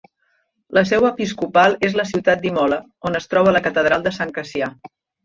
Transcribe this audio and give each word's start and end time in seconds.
La 0.77 0.83
seu 0.91 1.03
episcopal 1.09 1.77
és 1.89 1.97
la 1.99 2.05
ciutat 2.11 2.41
d'Imola, 2.45 2.79
on 3.11 3.19
es 3.21 3.29
troba 3.35 3.55
la 3.57 3.63
catedral 3.69 4.07
de 4.09 4.15
Sant 4.17 4.33
Cassià. 4.39 4.71